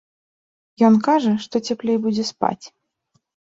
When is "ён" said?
0.89-0.97